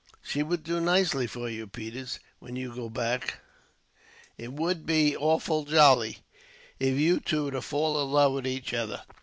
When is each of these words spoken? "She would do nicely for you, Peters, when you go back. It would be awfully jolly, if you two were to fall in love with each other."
"She 0.23 0.41
would 0.41 0.63
do 0.63 0.81
nicely 0.81 1.27
for 1.27 1.47
you, 1.47 1.67
Peters, 1.67 2.19
when 2.39 2.55
you 2.55 2.73
go 2.73 2.89
back. 2.89 3.35
It 4.35 4.51
would 4.51 4.83
be 4.83 5.15
awfully 5.15 5.65
jolly, 5.71 6.17
if 6.79 6.97
you 6.97 7.19
two 7.19 7.43
were 7.43 7.51
to 7.51 7.61
fall 7.61 8.01
in 8.03 8.09
love 8.11 8.33
with 8.33 8.47
each 8.47 8.73
other." 8.73 9.03